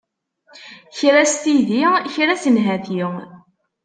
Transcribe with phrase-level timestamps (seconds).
[0.97, 3.01] Kra s tidi, kra s nnhati.